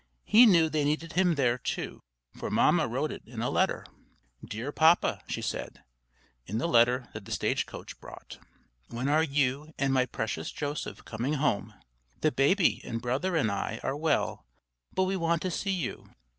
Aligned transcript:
He 0.23 0.47
knew 0.47 0.67
they 0.67 0.83
needed 0.83 1.13
him 1.13 1.35
there, 1.35 1.59
too, 1.59 1.99
for 2.35 2.49
Mamma 2.49 2.87
wrote 2.87 3.11
it 3.11 3.21
in 3.27 3.39
a 3.39 3.51
letter. 3.51 3.85
"Dear 4.43 4.71
Papa," 4.71 5.21
she 5.29 5.43
said, 5.43 5.83
in 6.47 6.57
the 6.57 6.65
letter 6.67 7.07
that 7.13 7.25
the 7.25 7.31
stage 7.31 7.67
coach 7.67 7.99
brought, 8.01 8.39
"When 8.87 9.07
are 9.07 9.21
you, 9.21 9.75
and 9.77 9.93
my 9.93 10.07
precious 10.07 10.51
Joseph 10.51 11.05
coming 11.05 11.33
home? 11.33 11.75
The 12.21 12.31
baby 12.31 12.81
and 12.83 12.99
Brother 12.99 13.35
and 13.35 13.51
I 13.51 13.79
are 13.83 13.95
well 13.95 14.47
but 14.91 15.03
we 15.03 15.15
want 15.15 15.43
to 15.43 15.51
see 15.51 15.69
you. 15.69 16.09